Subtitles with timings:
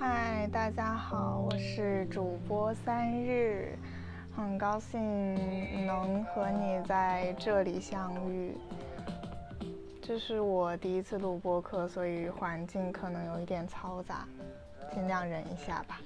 [0.00, 3.76] 嗨，大家好，我是主播三日，
[4.34, 8.56] 很高兴能和你在这里相遇。
[10.00, 14.26] 这是我第一次录播客，所以环境可能有一点嘈杂，
[14.90, 16.00] 尽量忍一下吧。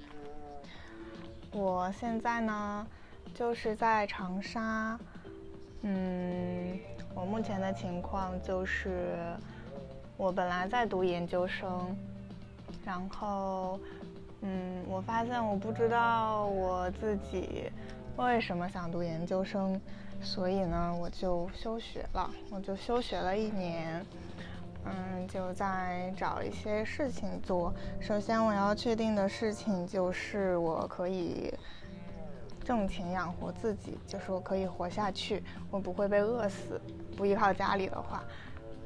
[1.53, 2.85] 我现在呢，
[3.33, 4.99] 就是在长沙，
[5.83, 6.77] 嗯，
[7.13, 9.15] 我目前的情况就是，
[10.17, 11.95] 我本来在读研究生。
[12.85, 13.79] 然后，
[14.41, 17.71] 嗯，我发现我不知道我自己
[18.17, 19.79] 为什么想读研究生，
[20.21, 22.29] 所以呢，我就休学了。
[22.51, 24.05] 我就休学了一年，
[24.85, 27.73] 嗯，就在找一些事情做。
[27.99, 31.53] 首先，我要确定的事情就是我可以
[32.63, 36.79] 挣钱养活自己，就是我可以活下去，我不会被饿死。
[37.17, 38.23] 不依靠家里的话，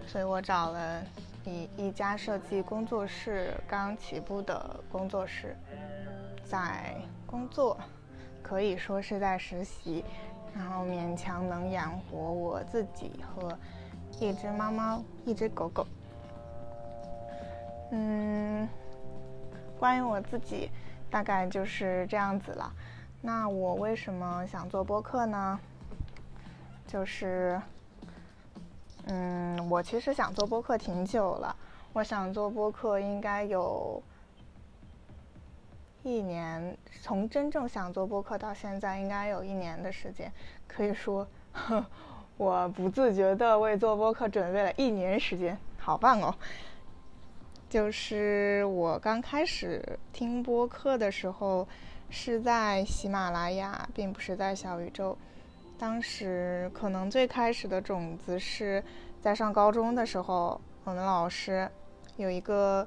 [0.10, 1.04] 所以我找了。
[1.46, 5.56] 一一家设计工作室刚起步的工作室，
[6.44, 6.96] 在
[7.26, 7.78] 工作，
[8.44, 10.04] 可以说是在实习，
[10.54, 13.58] 然后勉强能养活我自己和
[14.20, 15.88] 一只猫猫、一只狗狗。
[17.92, 18.68] 嗯，
[19.80, 20.70] 关于我自己，
[21.10, 22.72] 大概就是这样子了。
[23.22, 25.60] 那我为什么想做播客呢？
[26.86, 27.60] 就是。
[29.06, 31.56] 嗯，我其实想做播客挺久了。
[31.94, 34.02] 我想做播客应该有
[36.04, 40.32] 一年，从真正想做播客到现在，应该有一年的时间。
[40.68, 41.28] 可以说，
[42.38, 46.36] 我不自觉的为做播客准备了一年时间，好棒哦！
[47.68, 51.68] 就是我刚开始听播客的时候，
[52.10, 55.18] 是在喜马拉雅，并不是在小宇宙。
[55.80, 58.84] 当时可能最开始的种子是
[59.22, 61.72] 在上高中的时候，我们老师
[62.18, 62.86] 有一个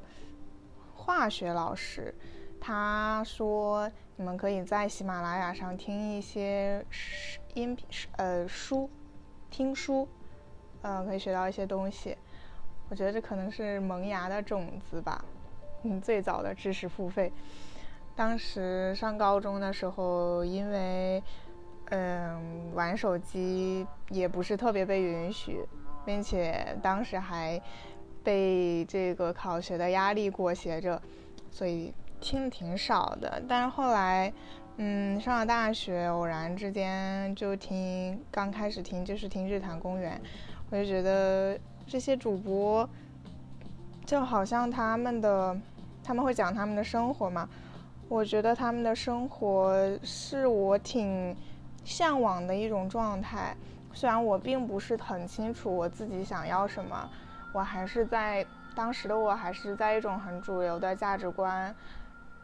[0.94, 2.14] 化学老师，
[2.60, 6.84] 他说你们可以在喜马拉雅上听一些
[7.54, 7.86] 音频
[8.18, 8.91] 呃书，
[9.50, 10.06] 听书，
[10.82, 12.14] 呃可以学到一些东西。
[12.91, 15.25] 我觉得这可能是萌芽的种子吧，
[15.84, 17.32] 嗯，最早的知识付费。
[18.14, 21.22] 当时上高中的时候，因为
[21.94, 25.60] 嗯，玩手机也不是特别被允许，
[26.06, 27.60] 并且当时还
[28.25, 31.00] 被这个考学的压力裹挟着，
[31.50, 33.42] 所以听的挺少的。
[33.47, 34.32] 但是后来，
[34.78, 40.19] 嗯，上了大学，偶然之间就听，刚开始听就是听日坛公园，
[40.70, 42.88] 我就觉得这些主播
[44.06, 45.54] 就好像他们的，
[46.02, 47.47] 他们会讲他们的生活嘛，
[48.08, 51.36] 我觉得他们的生活是我挺。
[51.84, 53.56] 向往的一种状态，
[53.93, 57.09] 虽然我并不是很清楚我自己想要什么，
[57.53, 61.75] 我还是在当时的我还是在一种很主流的价值观，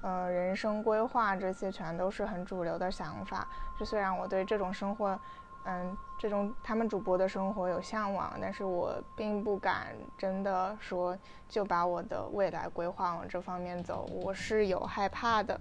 [0.02, 3.46] 呃，人生规划这些全都是很主流的想法。
[3.78, 5.18] 就虽然我对这种生活，
[5.64, 11.16] 嗯，这种他们主播的生活有向往，但是我并不敢真的说
[11.48, 15.58] 就把我的未来规划往这方面走，我是有害怕的。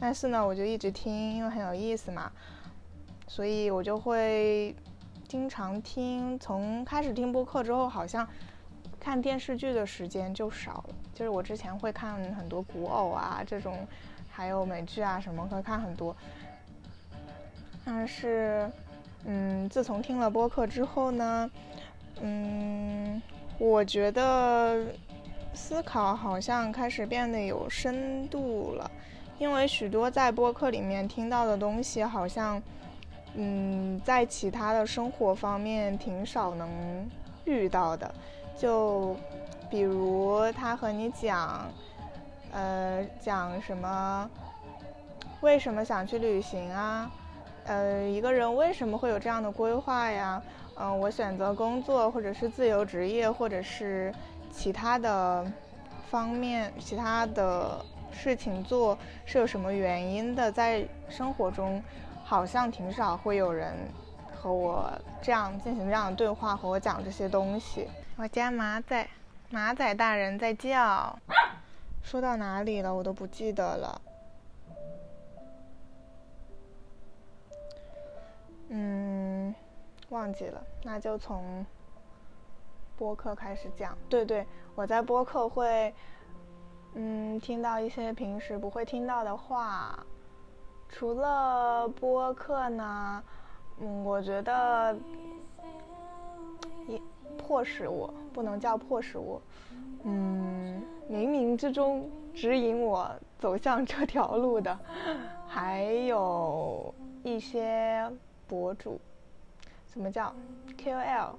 [0.00, 2.32] 但是呢，我就一直听，因为很有意思嘛。
[3.30, 4.74] 所以我就会
[5.28, 8.26] 经常听，从开始听播客之后，好像
[8.98, 10.94] 看电视剧的时间就少了。
[11.14, 13.86] 就是我之前会看很多古偶啊，这种，
[14.28, 16.14] 还有美剧啊什么，会看很多。
[17.84, 18.68] 但是，
[19.24, 21.48] 嗯，自从听了播客之后呢，
[22.20, 23.22] 嗯，
[23.58, 24.86] 我觉得
[25.54, 28.90] 思考好像开始变得有深度了，
[29.38, 32.60] 因为许多在播客里面听到的东西，好像。
[33.34, 36.68] 嗯，在其他的生活方面挺少能
[37.44, 38.12] 遇到的，
[38.58, 39.16] 就
[39.70, 41.70] 比如他和你讲，
[42.52, 44.28] 呃，讲什么，
[45.40, 47.08] 为什么想去旅行啊？
[47.66, 50.42] 呃，一个人为什么会有这样的规划呀？
[50.74, 54.12] 嗯，我选择工作或者是自由职业或者是
[54.50, 55.46] 其他的
[56.10, 60.50] 方面，其他的事情做是有什么原因的？
[60.50, 61.80] 在生活中。
[62.30, 63.74] 好像挺少会有人
[64.32, 64.88] 和我
[65.20, 67.88] 这样进行这样的对话，和我讲这些东西。
[68.16, 69.04] 我家马仔，
[69.48, 71.18] 马仔大人在叫。
[72.04, 72.94] 说到哪里了？
[72.94, 74.00] 我都不记得了。
[78.68, 79.52] 嗯，
[80.10, 80.62] 忘记了。
[80.84, 81.66] 那就从
[82.96, 83.98] 播客开始讲。
[84.08, 84.46] 对对，
[84.76, 85.92] 我在播客会，
[86.94, 89.98] 嗯，听到一些平时不会听到的话。
[90.92, 93.22] 除了播客呢，
[93.80, 94.94] 嗯，我觉得
[96.86, 97.00] 也
[97.38, 99.40] 迫使我不能叫迫使我，
[100.04, 104.78] 嗯，冥冥之中指引我走向这条路的，
[105.46, 108.10] 还有一些
[108.46, 109.00] 博主，
[109.86, 110.34] 什么叫
[110.76, 111.30] KOL？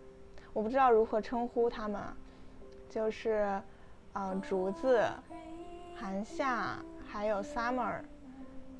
[0.54, 2.01] 我不知道如何称呼他们，
[2.89, 3.62] 就是，
[4.13, 5.07] 嗯，竹子、
[5.95, 8.01] 韩夏还有 Summer，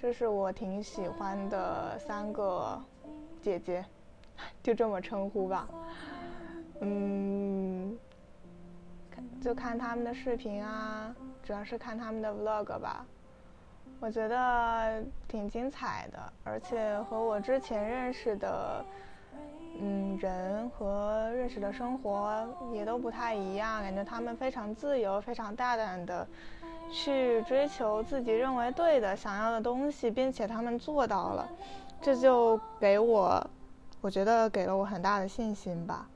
[0.02, 2.82] 这是我挺喜欢的三个
[3.40, 3.86] 姐姐，
[4.64, 5.68] 就这么称呼吧。
[6.80, 7.96] 嗯，
[9.40, 13.06] 就看他们的视频啊，主要是看他们的 vlog 吧，
[14.00, 18.84] 我觉得挺精彩的，而且和我之前认识的，
[19.80, 26.28] 嗯，人和认识的生活也都不太一样，感觉他们非常自由，非常大胆的
[26.92, 31.48] 去追求自己认为对的、想要的东西，并且他们做到了，
[32.02, 33.50] 这就给我，
[34.02, 36.08] 我觉得给了我很大的信心吧。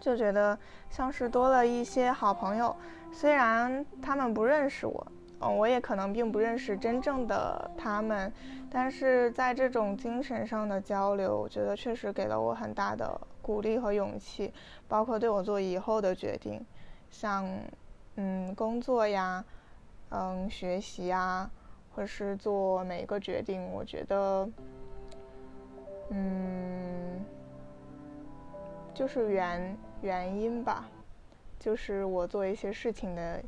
[0.00, 0.58] 就觉得
[0.88, 2.74] 像是多了一些好朋友，
[3.12, 5.06] 虽然他们不认识我，
[5.40, 8.32] 嗯，我也可能并不认识真正的他们，
[8.70, 14.52] 但是在这种精神上的交流，我觉得确实给了我很大的鼓励和勇气，
[14.88, 16.64] 包括对我做以后的决定，
[17.10, 17.46] 像，
[18.16, 19.44] 嗯，工作呀，
[20.10, 21.50] 嗯，学习呀，
[21.94, 24.48] 或是做每一个决定，我觉得，
[26.10, 27.24] 嗯，
[28.94, 29.76] 就是原。
[30.02, 30.88] 原因吧，
[31.58, 33.44] 就是我做一些事情的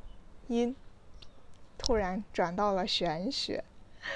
[0.48, 0.76] 因，
[1.78, 3.64] 突然转到了玄学。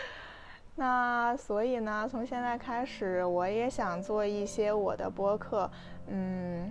[0.76, 5.70] 那所以呢，从现在开始，我也想做一些我的播客。
[6.08, 6.70] 嗯，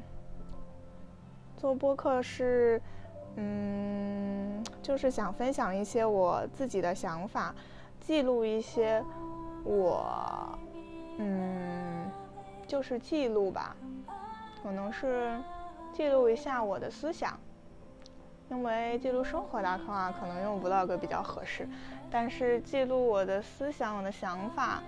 [1.58, 2.80] 做播客是，
[3.36, 7.54] 嗯，就是想分享一些我自己的想法，
[8.00, 9.04] 记录一些
[9.64, 10.58] 我，
[11.18, 12.10] 嗯，
[12.68, 13.76] 就是记录吧，
[14.62, 15.38] 可能是。
[15.94, 17.40] 记录一下我的思想，
[18.50, 21.66] 因为记录生活的话，可能用 vlog 比较合适。
[22.12, 24.84] 但是记录我的思想、我的想法，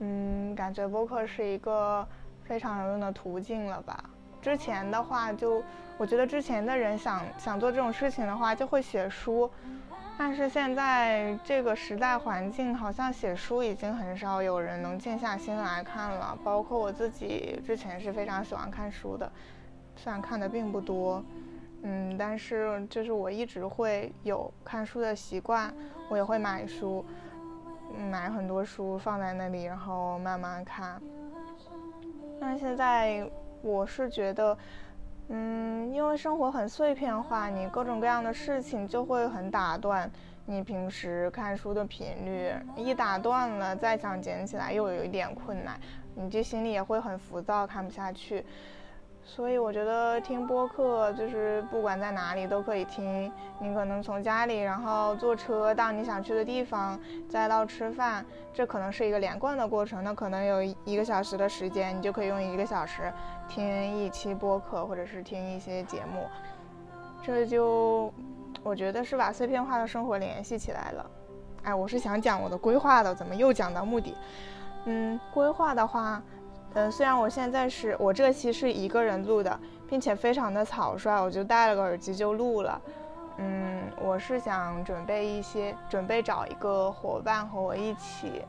[0.00, 2.04] 嗯，感觉播客是一个
[2.42, 4.10] 非常有用的途径了吧？
[4.44, 5.62] 之前的话，就
[5.96, 9.50] 我觉得之前的人想想做这种事情的话，就会写书。
[10.18, 16.38] 但是现在这个时代环境，好像写书已经很少有人能静下心来看了。
[16.44, 19.32] 包括我自己之前是非常喜欢看书的。
[19.96, 21.24] 虽然看的并不多，
[21.80, 25.74] 嗯，但是就是我一直会有看书的习惯，
[26.10, 27.02] 我也会买书，
[28.10, 31.00] 买很多书放在那里，然后慢慢看。
[32.38, 33.26] 那现在
[33.64, 34.56] 我是觉得，
[35.28, 40.08] 嗯，因为生活很碎片化，你各种各样的事情就会很打断
[40.44, 45.80] 你平时看书的频率，一打断了，再想捡起来又有一点困难，
[46.14, 48.44] 你这心里也会很浮躁，看不下去。
[49.26, 53.32] 所以我觉得听播客就是不管在哪里都可以听。
[53.58, 60.04] 你可能从家里，然后坐车到你想去的地方，再到吃饭，这可能是一个连贯的过程。
[60.04, 63.10] 那可能有一个小时的时间，你就可以用一个小时
[63.48, 66.26] 听一期播客，或者是听一些节目。
[67.22, 68.12] 这就
[68.62, 71.10] 我觉得是把碎片化的生活联系起来了。
[71.62, 74.14] 哎，我是想讲我的规划的，怎么又讲到目的？
[74.84, 76.22] 嗯，规划的话。
[76.74, 82.80] 嗯，虽然我现在是我这期是一个人录的，并且非常的草率，我就戴了个耳机就录了。
[83.38, 88.42] 嗯，我是想准备一些，准备找一个伙伴和我一起，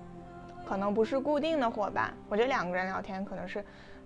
[0.67, 3.63] 可能不是固定的伙伴，我觉得两个人聊天可能是，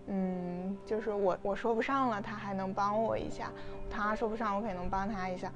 [0.07, 3.45] 嗯，就是我我说不上了，他还能帮我一下；
[3.89, 5.49] 他说不上，我可能帮他一下。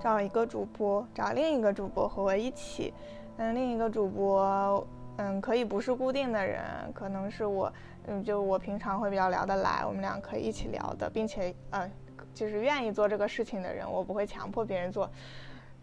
[0.00, 2.94] 找一个主播，找另一个主播和我一起，
[3.36, 4.86] 嗯，另一个主播。
[5.18, 6.62] 嗯，可以不是固定的人，
[6.94, 7.72] 可能是我，
[8.06, 11.90] 嗯，就我平常会比较聊得来，我们俩可以一起聊的，并且，嗯，
[12.32, 15.10] 就是愿意做这个事情的人，我不会强迫别人做，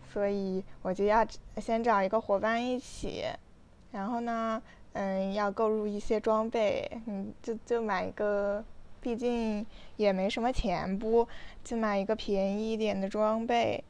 [0.10, 1.26] 所以我就要
[1.58, 3.26] 先找一个伙伴一起，
[3.92, 4.62] 然后呢，
[4.94, 8.64] 嗯，要购入一些装备，嗯，就就买一个，
[9.02, 9.66] 毕竟
[9.98, 11.28] 也没什么钱不，
[11.62, 13.84] 就买一个便宜一点的装备，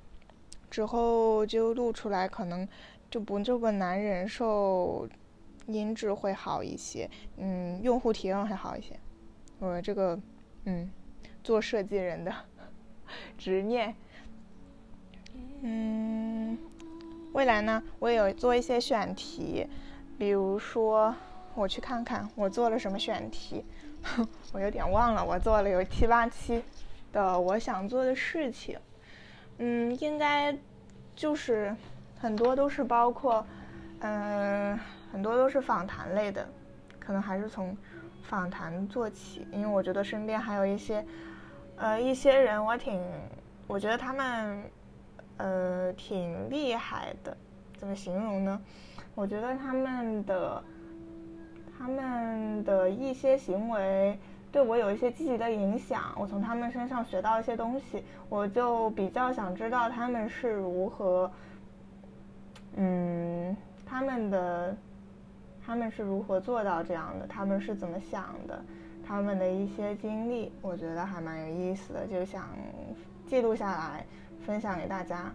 [0.72, 2.68] 之后就录出来，可能
[3.12, 5.08] 就不这么难忍受。
[5.67, 9.00] 音质会好一些，嗯，用户体验会好一些。
[9.60, 10.19] 我这个，
[10.65, 10.89] 嗯，
[11.43, 12.34] 做设计人的
[13.38, 13.95] 执念。
[15.62, 16.57] 嗯，
[17.34, 19.67] 未来呢，我有做一些选题，
[20.17, 21.15] 比如说，
[21.55, 23.65] 我去看看我做了什么选题，
[24.53, 26.63] 我有点忘了，我做了有七八期
[27.12, 28.77] 的我想做的事情。
[29.57, 30.55] 嗯，应该
[31.15, 31.75] 就是
[32.19, 33.45] 很多都是包括，
[34.00, 34.77] 嗯。
[35.15, 36.45] 很多都是访谈类的，
[37.00, 37.74] 可能还是从
[38.24, 41.05] 访谈做起，因为我觉得身边还有一些，
[41.77, 43.01] 呃，一些人我挺
[43.65, 44.62] 我觉得他们
[45.38, 47.38] 呃挺厉害的，
[47.77, 48.62] 怎么形容呢？
[49.15, 50.62] 我觉得他们的
[51.77, 54.19] 他们的一些行为
[54.51, 61.31] 对我有一些积极的影响，我从他们身上学到一些东西，我就比较想知道他们是如何，
[62.75, 63.55] 嗯，
[63.86, 64.75] 他们的
[65.65, 68.63] 他们是如何做到这样的，他们是怎么想的，
[69.05, 72.50] 他们的一些经历，我觉得还蛮有意思的，就想
[73.25, 74.05] 记录下来，
[74.45, 75.34] 分享给大家。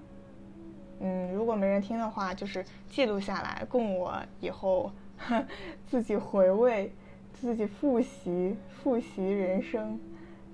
[1.00, 4.92] 嗯，如果没人听的话，就是记录下来，供我以后
[5.88, 6.92] 自己回味、
[7.32, 9.98] 自己复习、复习人生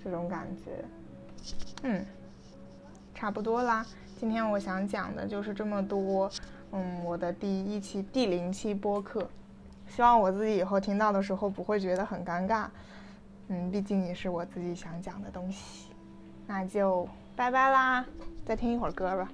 [0.03, 0.85] 这种感觉。
[1.83, 2.07] 嗯，
[3.15, 3.85] 差不多啦。
[4.19, 6.31] 今天我想讲的就是这么多。
[6.73, 9.29] 嗯，我的第一期第零期播客，
[9.89, 12.67] 希望我自己以后听到的时候不会觉得很尴尬。
[13.49, 15.89] 嗯，毕竟也是我自己想讲的东西。
[16.47, 18.05] 那就拜拜啦，
[18.45, 19.29] 再听一会儿歌吧。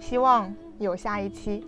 [0.00, 1.66] 希望有下一期。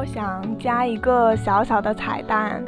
[0.00, 2.64] 我想加一个小小的彩蛋，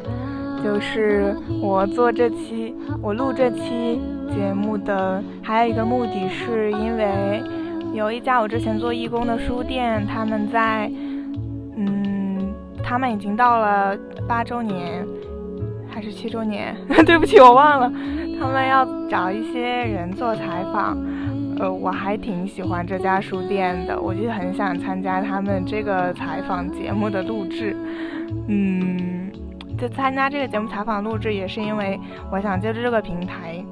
[0.62, 3.98] 就是我做这期、我录这期
[4.34, 7.42] 节目的还有一个目的，是因为
[7.94, 10.92] 有一家我之前做义工的书店，他们在，
[11.74, 12.52] 嗯，
[12.84, 13.96] 他们已经到了
[14.28, 15.02] 八周年
[15.88, 16.76] 还是七周年？
[17.06, 17.90] 对不起，我忘了，
[18.38, 20.98] 他们要找一些人做采访。
[21.62, 27.76] 呃，我还挺喜欢这家书店的，我就很想参加他们这个采访节目的录制。
[28.48, 29.30] 嗯，
[29.78, 32.00] 就参加这个节目采访录制，也是因为
[32.32, 33.64] 我想借助这个平台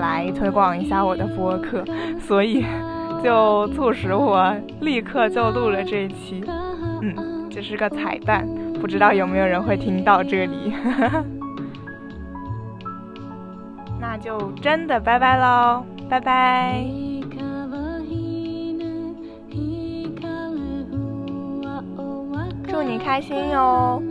[0.00, 1.84] 来推广一下我的播客，
[2.18, 2.64] 所以
[3.22, 6.42] 就促使我立刻就录了这一期。
[7.02, 8.48] 嗯，这是个彩蛋，
[8.80, 10.72] 不知道有没有人会听到这里。
[14.00, 17.03] 那就真的拜拜喽，拜拜。
[22.86, 24.02] 你开心哟！